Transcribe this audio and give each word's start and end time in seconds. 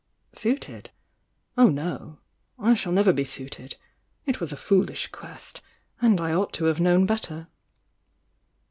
tx 0.33 0.39
"Suited? 0.39 0.89
Oh, 1.55 1.69
no! 1.69 2.17
I 2.57 2.73
shall 2.73 2.91
never 2.91 3.13
be 3.13 3.23
suited! 3.23 3.75
It 4.25 4.41
was 4.41 4.51
a 4.51 4.57
foolish 4.57 5.11
quest,— 5.11 5.61
and 6.01 6.19
I 6.19 6.33
ought 6.33 6.53
to 6.53 6.65
have 6.65 6.79
known 6.79 7.05
better!" 7.05 7.49